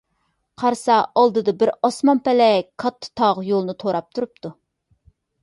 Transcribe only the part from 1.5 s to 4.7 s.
بىر ئاسمان- پەلەك كاتتا تاغ يولىنى توراپ تۇرۇپتۇ.